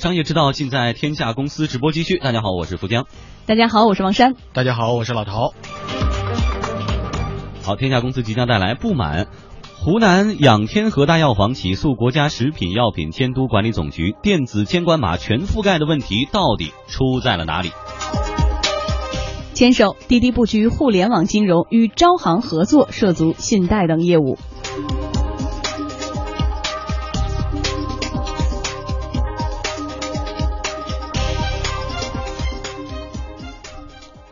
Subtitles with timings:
[0.00, 2.16] 商业之道尽在天下公司直播继续。
[2.16, 3.04] 大家好，我是福江。
[3.44, 4.34] 大家好，我是王珊。
[4.54, 5.52] 大家好，我是老陶。
[7.62, 9.26] 好，天下公司即将带来不满。
[9.76, 17.70] 湖南仰天河大药房起诉国家食品药品监督管理总局电子监管码全覆盖的问题到底出在了哪里？
[19.52, 24.38] 牵手滴滴布局互联网金融，与招行合作涉足信贷等业务。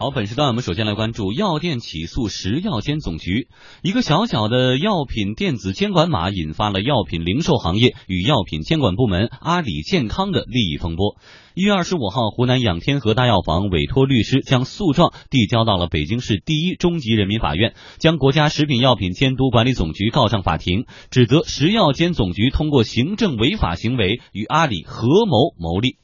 [0.08, 3.48] 好，本时段我们首先来关注药店起诉食药监总局。
[3.82, 11.16] 一个小小的药品电子监管码，引发了药品零售行业与药品监管部门阿里健康的利益风波。
[11.52, 25.98] 一月二十五号，湖南仰天河大药房委托律师将诉状递交到了北京市第一中级人民法院，将国家食品药品监督管理总局告上法庭，指责食药监总局通过行政违法行为与阿里合谋牟利。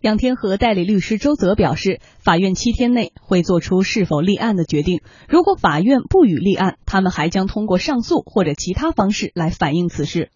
[0.00, 5.02] 仰天和代理律师周泽表示，法院七天内会做出是否立案的决定。
[5.28, 10.30] 如果法院不予立案，他们还将通过上诉或者其他方式来反映此事。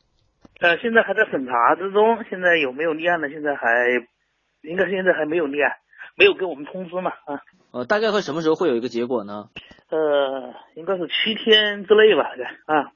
[0.61, 3.31] 呃，现在还在审查之中，现在有没有立案呢？
[3.31, 3.89] 现在还
[4.61, 5.73] 应该现在还没有立案，
[6.15, 7.11] 没有给我们通知嘛？
[7.11, 7.41] 啊，
[7.73, 9.49] 呃，大概会什么时候会有一个结果呢？
[9.89, 12.29] 呃，应该是七天之内吧？
[12.67, 12.93] 啊。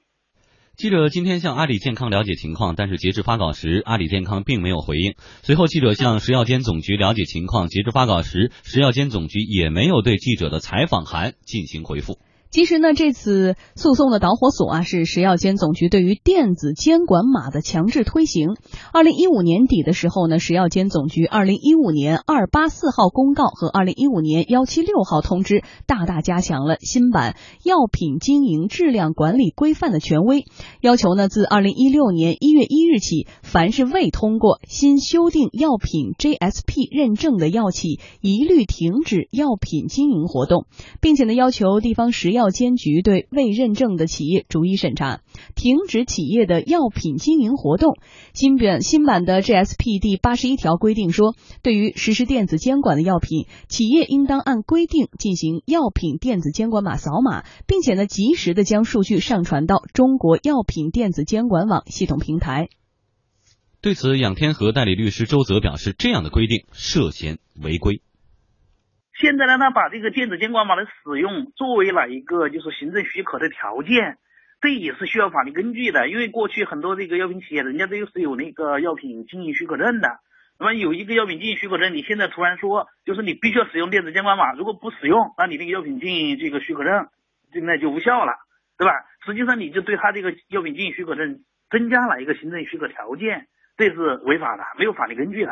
[0.79, 5.13] 记者今天向阿里健康了解情况，但是截至发稿时，阿里健康并没有回应。
[5.43, 12.17] 随后，记者向食药监总局了解情况，截至发稿时，食药监总局也没有对记者的采访函进行回复。
[12.51, 18.55] 其实呢，这次诉讼的导火索啊，是食药监总局对于电子监管码的强制推行。
[18.91, 30.45] 二零一五年底的时候呢，食药监总局二零一五年二八四号公告和二零一五年幺七六号通知，大大加强了新版药品经营质量管理规范的权威，
[30.81, 40.65] 要求呢，自二零一六年一月一日起，凡是未通过新修订药品 GSP 认证的药企，一律停止药品经营活动，
[40.99, 42.38] 并且呢，要求地方食药。
[42.39, 45.19] 药监局对未认证的企业逐一审查，
[45.55, 47.97] 停止企业的药品经营活动。
[48.33, 62.69] 新版新版的 GSP 第八十一条规定说，对于实施电子监管的药品，企业应当按规定进行药品电子监管码扫码，并且呢，及时的将数据上传到中国药品电子监管网系统平台。
[63.81, 68.01] 对此，仰天和代理律师周泽表示，这样的规定涉嫌违规。
[69.19, 74.17] 现在呢，他把这个电子监管码的使用作为了一个就是行政许可的条件，
[74.61, 76.07] 这也是需要法律根据的。
[76.07, 80.07] 因为过去很多这个药品企业，人家都是有那个药品经营许可证的。
[80.57, 87.07] 那么有一个药品经营许可证，你现在突然说，就是你必须要使用电子监管码，如果不使用，那你那个药品经营这个许可证，
[87.53, 88.31] 就那就无效了，
[88.77, 88.93] 对吧？
[89.25, 95.51] 实际上你就对他这个药品经营许可证增加了一个行政许可条件，这是违法的，没有法律根据的。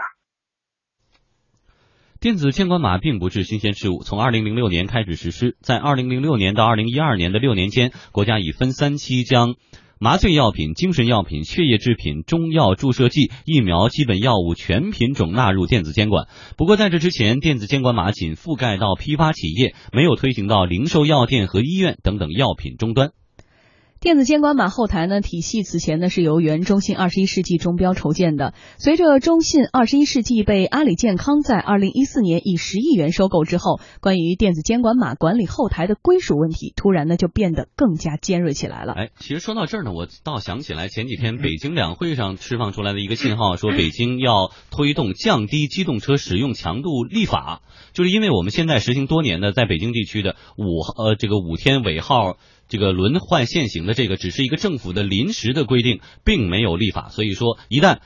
[2.20, 9.54] 电子监管码并不是新鲜事物，从二零零六年开始实施，在二零零六年到二零一二年的六年间，国家已分三期将
[10.00, 16.28] 麻醉药品、精神药品、血液制品、中药注射剂、疫苗基本药物全品种纳入电子监管。
[16.58, 23.12] 不过在这之前，电子监管码仅覆盖到批发企业，没有推行到零售药店和医院等等药品终端。
[24.00, 28.54] 电子监管码后台呢体系此前呢是由原中信二十一世纪中标筹建的。
[28.78, 38.94] 随着中信二十一世纪被阿里健康在二零一四年以十亿元收购之后，关于电子监管码管理后台的归属问题，突然呢就变得更加尖锐起来了。
[38.94, 52.38] 哎，其实说到这儿呢，我倒想起来前几天北京两会上释放出来的一个信号，说北京要推动降低机动车使用强度立法，就是因为我们现在实行多年的在北京地区的五呃这个五天尾号。
[52.68, 57.10] 这个轮换限行的这个只是一个政府的临时的规定，并没有立法。
[57.10, 58.00] 所以说，一旦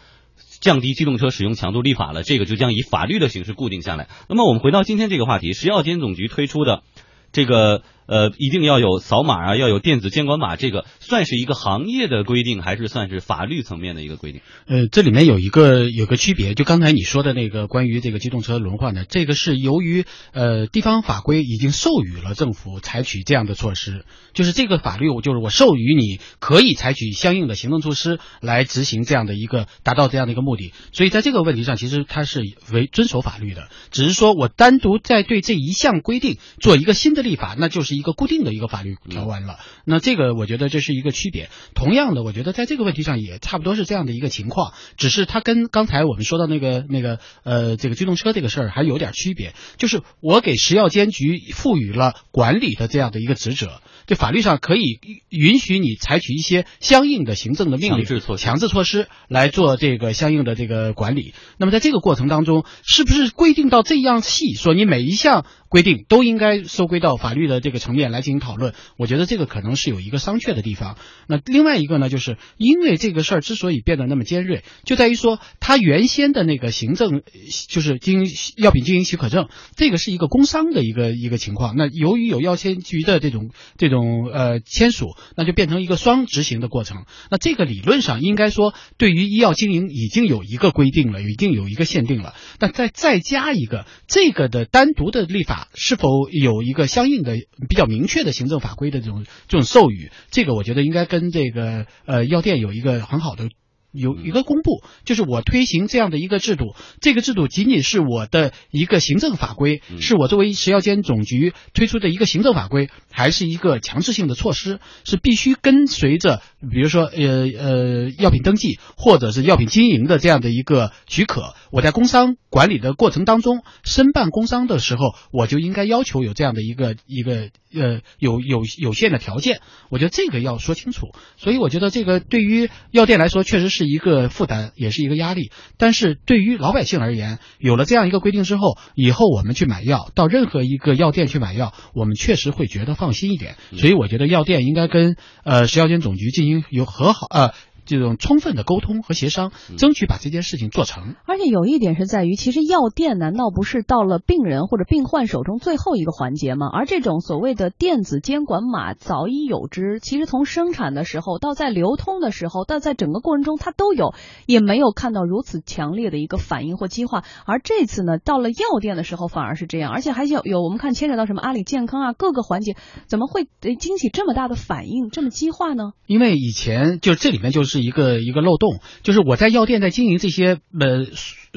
[0.60, 4.08] 降低机动车使用强度立法了，这个就将以法律的形式固定下来。
[4.30, 6.84] 那么，我们回到今天这个话题，食药监总局推出的
[7.32, 7.84] 这个。
[8.08, 14.42] 呃，一定要有扫码啊，要有电子监管码，这个算是一个行业的规定，还是算是法律层面的一个规定？
[14.68, 20.03] 呃，这里面有一个有个区别，就刚才你说的那个关于这个机动车轮换的，这个是由于
[20.34, 32.42] 呃地方法规已经授予了政府采取这样的措施，就是这个法律我，就是我授予你可以采取相应的行政措施来执行这样的一个达到这样的一个目的，所以在这个问题上，其实它是
[32.74, 37.91] 为遵守法律的，只是说我单独在对这一项规定做一个新的立法，那就是。
[37.91, 39.59] 是一个固定的一个法律条文了。
[39.84, 41.49] 那这个我觉得这是一个区别。
[41.76, 53.82] 同样的，我觉得在这个问题上也差不多是这样的一个情况，只是它跟刚才我们说到那个那个呃这个机动车这个事儿还有点区别，就是我给食药监局赋予了管理的这样的一个职责。
[54.08, 54.99] 对法律上可以
[55.29, 61.34] 允许你采取一些相应的行政的命令、强制措施强制措施来做这个相应的这个管理。
[61.58, 68.73] 那么在这个过程当中，是不是规定到这样细，说你每一项规定都应该收归到法律的这个层面来进行讨论？
[68.97, 70.97] 我觉得这个可能是有一个商榷的地方。
[71.28, 77.22] 那另外一个呢，就是因为这个事儿之所以变得那么尖锐，就在于说它原先的那个行政
[77.70, 79.47] 就是经营药品经营许可证，
[79.78, 81.76] 这个是一个工商的一个一个情况。
[81.78, 87.06] 那由于有药监局的这种这种呃签署，那就变成一个双执行的过程。
[87.29, 92.35] 那这个理论上应该说，对于医药经营已经有一个规定了，已经有一个限定了。
[92.59, 97.35] 那再再加一个这个的单独的立法，是否有一个相应的
[97.69, 100.11] 比较明确的行政法规的这种这种授予？
[100.29, 103.49] 这个我觉得应该跟这个呃药店有一个很好的。
[103.91, 116.41] 有一个公布，就是我推行这样的一个制度，这个制度仅仅是我的一个行政法规，是我作为食药监总局推出的一个行政法规，还是一个强制性的措施，是必须跟随着，
[116.72, 129.59] 比如说呃呃药品登记或者是药品经营的这样的一个许可，我在工商管理的过程当中申办工商的时候，我就应该要求有这样的一个一个呃有有有限的条件，
[129.90, 135.52] 我觉得这个要说清楚，所以我觉得这个对于药店来说确实是一个负担，也是一个压力。
[135.78, 143.56] 但是对于老百姓而言，有了这样一个规定之后，以后我们去买药，到任何一个药店去买药，我们确实会觉得放心一点。
[143.76, 147.54] 所以我觉得药店应该跟呃食药监总局进行有和好呃
[147.86, 151.16] 这种充分的沟通和协商，争取把这件事情做成。
[151.26, 156.68] 而且有一点是在于，其实药店难道不是到了病人或者病患手中最后一个环节吗？
[156.72, 164.14] 而这种所谓的电子监管码早已有之，其实从生产的时候到在流通的时候，到在整个过程中它都有，
[164.46, 167.24] 也没有看到如此强烈的一个反应或激化。
[167.46, 172.76] 而这次呢，到了药店的时候反而是这样，而且还有有我们看牵扯到什么阿里健康啊各个环节，
[173.08, 175.92] 怎么会呃惊起这么大的反应，这么激化呢？
[176.06, 181.06] 因为以前就这里面就是一个一个漏洞，就是我在药店在经营这些呃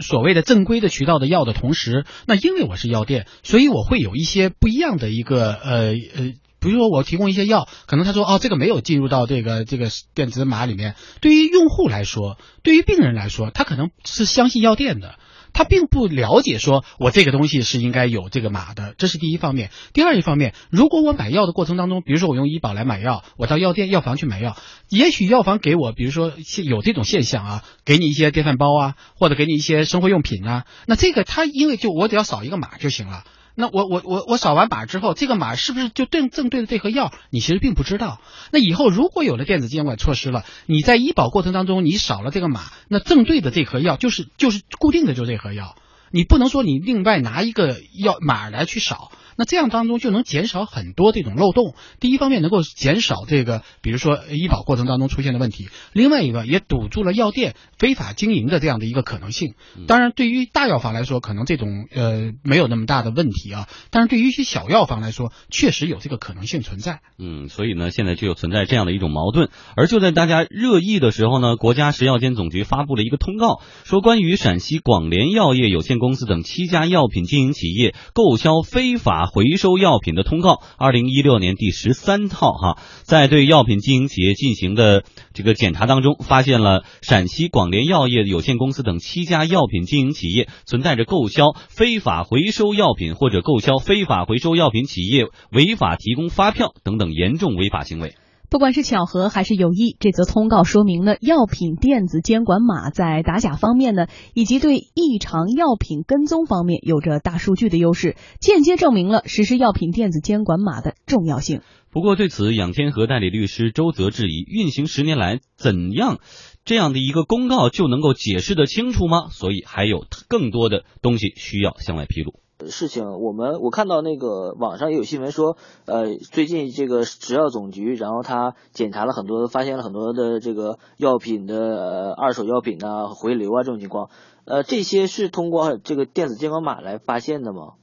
[0.03, 6.33] 所谓的正规的渠道的药的同时，那因为我是药店，所以我会有一些不一样的一个呃呃。
[6.61, 10.95] 比如说，我提供一些药，可能他说哦，这个没有进入到这个这个电子码里面。
[11.21, 15.17] 对于用户来说，对于病人来说，他可能是相信药店的，
[15.55, 19.71] 他并不了解说我这个东西是应该有这个码的，这是第一方面。
[19.95, 24.57] 第二一方面，如果我买药的过程当中，比如说我用医保来买药，我到药店药房去买药，
[24.91, 26.33] 也许药房给我，比如说
[26.65, 33.25] 有这种现象啊，给你一些电饭煲啊，或者给你一些生活用品啊，那这个他因为就我只要扫一个码就行了。
[33.57, 37.13] 那我我我我扫完码之后，这个码是不是就正正对的这盒药？
[37.31, 38.21] 你其实并不知道。
[38.51, 45.77] 那以后如果有了电子监管措施了，你在医保过程当中你扫了这个码，那正对的这盒药就是就是固定的就这盒药，
[46.11, 49.13] 你不能说你另外拿一个药码来去扫。
[49.37, 51.75] 那这样当中就能减少很多这种漏洞。
[52.01, 59.55] 第一方面能够减少这个，比如说医保过程当中出现的问题；另外一个也堵住了药店非法经营的这样的一个可能性。
[59.87, 63.69] 当然，对于大药房来说，可能这种呃没有那么大的问题啊。
[63.91, 67.01] 但是对于一些小药房来说，确实有这个可能性存在。
[67.19, 69.51] 嗯，所以呢，现在就有存在这样的一种矛盾。
[69.77, 98.15] 而就在大家热议的时候呢，国家食药监总局发布了一个通告，说关于陕西广联药业有限公司等七家药品经营企业购销非法回收药品的通告，二零一六年第十三套哈，在对药品经营企业进行的这个检查当中，发现了陕西广联药业有限公司等七家药品经营企业存在着购销非法回收药品或者购销非法回收药品企业违法提供发票等等严重违法行为。
[98.55, 111.63] 不管是巧合还是有意，这则通告说明了药品电子监管码在打假方面呢，以及对异常药品跟踪方面有着大数据的优势，间接证明了实施药品电子监管码的重要性。
[111.91, 116.21] 不过对此，仰天和代理律师周泽质疑：运行十年来，怎样
[116.65, 119.31] 这样的一个公告就能够解释得清楚吗？
[119.33, 122.44] 所以还有更多的东西需要向外披露。
[122.61, 125.57] 事情，我们我看到那个网上也有新闻说，
[125.87, 134.11] 呃，最近这个食药总局，然后他检查了很多，发现了很多的这个药品的呃二手药品啊回流啊这种情况，
[134.47, 137.75] 呃，这些是通过这个电子监管码来发现的吗？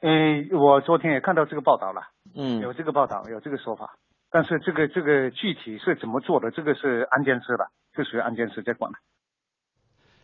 [0.00, 2.02] 嗯，我昨天也看到这个报道了，
[2.34, 3.96] 嗯，有这个报道，有这个说法，
[4.30, 8.98] 但是这个这个具体是怎么做的，这个是安监司的，这属于安监司在管的。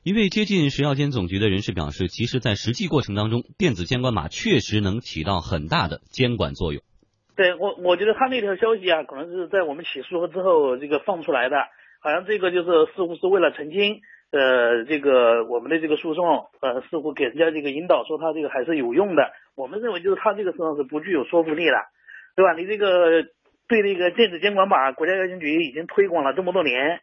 [0.04, 6.82] 一位接近食药监总局的人士表示，其实，在实际过程当中，电子监管码确实能起到很大的监管作用。
[7.36, 11.54] 对我，我觉得他那条消息啊，可能是在我们起诉之后这个放出来的，
[12.00, 14.00] 好像这个就是似乎是为了澄清，
[14.32, 19.30] 呃，这个我们的这个诉讼，呃，似乎给人家这个引导说他这个还是有用的。
[19.54, 21.78] 我们认为就是他这个实际上是不具有说服力的，
[22.34, 22.54] 对吧？
[22.58, 23.22] 你这个
[23.68, 27.02] 对那个电子监管码，国家药监局已经推广了这么多年，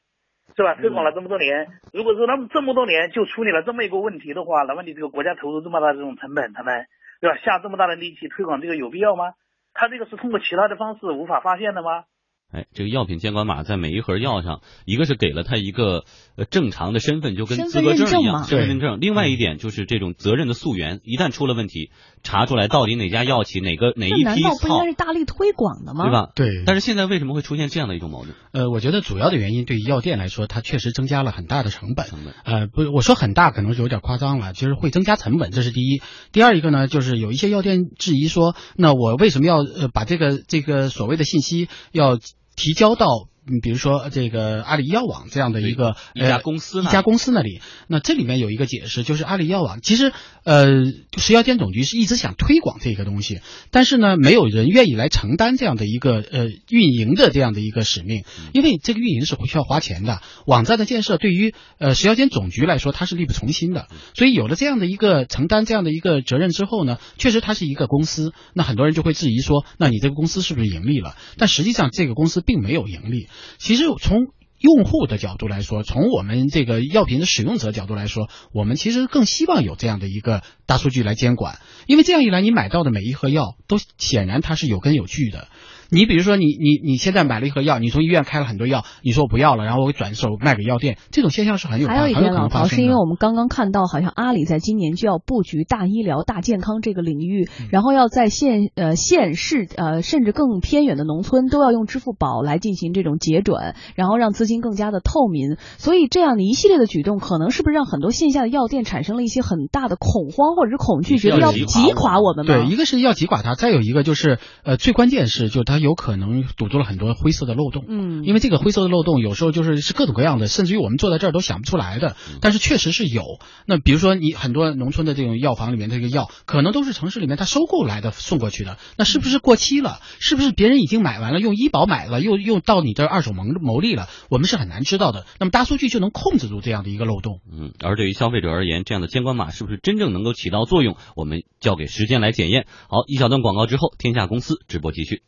[0.55, 0.75] 是吧？
[0.75, 6.85] 推广了这么多年，如果说他们这么多年就处理了这么一个问题的话，那么你这个国家投入这么大的这种成本，他们
[7.21, 7.37] 对吧？
[7.37, 9.33] 下这么大的力气推广这个有必要吗？
[9.73, 12.03] 他这个是通过其他的方式无法发现的吗？
[12.51, 16.03] 哎，这个药品监管码在每一盒药上，一个是给了他一个
[16.35, 18.97] 呃正常的身份，就跟资格证一样，身份认证。
[18.99, 21.91] 另外一点就是这种责任的溯源，一旦出了问题，
[22.23, 26.05] 查出来到底哪家药企哪个哪一批难道不应该是大力推广的吗？
[26.05, 26.31] 对吧？
[26.33, 26.63] 对。
[26.65, 28.33] 但是现在为什么会出现这样的一种矛盾？
[28.51, 32.07] 呃，我觉得主要的原因对于药店来说，它确实增加了很大的成本。
[32.07, 32.33] 成本。
[32.43, 36.01] 呃，不，我说很大可能是有点夸张了，就是会增加成本，这是第一。
[36.31, 42.17] 第二一个呢，就是有一些药店质疑说，那我为什么要呃把这个这个所谓的信息要？
[42.59, 50.13] 提交到，嗯，比如说这个阿里药网这样的一个一家公司，一家公司那里，那这里面有一个解释，就是阿里药网其实，
[50.43, 50.85] 呃，
[51.17, 53.41] 食药监总局是一直想推广这个东西，
[53.71, 71.15] 但是呢，没有人愿意来承担这样的一个呃运营的这样的一个使命，因为这个运营是需要花钱的，网站的建设对于呃食药监总局来说，它是力不从心的，所以有了这样的一个承担这样的一个责任之后呢，确实它是一个公司，那很多人就会质疑说，那你这个公司是不是盈利了？
[71.37, 72.43] 但实际上这个公司。
[72.49, 73.27] 并没有盈利。
[73.57, 74.27] 其实从
[74.59, 85.47] 用户的角度来说，从我们这个药品的使用者角度来说，我们其实更希望有这样的一个大数据来监管，因为这样一来，你买到的每一盒药都显然它是有根有据的。
[85.91, 105.57] 你比如说，你你你现在买了一盒药，你从医院开了很多药，你说我不要了，然后我转手卖给药店，这种现象是很有还有一点，老陶是因为我们刚刚看到，好像阿里在今年就要布局大医疗、大健康这个领域，然后要在县呃县市呃甚至更偏远的农村都要用支付宝来进行这种结转，然后让资金更加的透明。
[105.79, 112.53] 所以这样的一系列的举动，可能是不是让很多线下的药店产生了一些很大的恐慌或者是恐惧，觉得要挤垮我们吗？
[112.53, 115.78] 对，一个是要挤垮它，再有一个就是呃最关键是就它。
[115.79, 123.23] 有可能堵住了很多灰色的漏洞，嗯，因为这个灰色的漏洞有时候就是是各种各样的，甚至于我们坐在这儿都想不出来的，但是确实是有。
[123.65, 129.99] 那比如说你很多农村的这种药房里面这个药，可能都是城市里面他收购来的送过去的，那是不是过期了？
[130.19, 134.07] 是不是别人已经买完了，用医保买了，又又到你这儿二手牟牟利了？
[134.29, 135.25] 我们是很难知道的。
[135.39, 140.95] 那么大数据就能控制住这样的一个漏洞，嗯，而对于消费者而言，这样的监管码是不是真正能够起到作用？
[141.15, 142.65] 我们交给时间来检验。
[142.87, 145.21] 好，一小段广告之后，天下公司直播继续。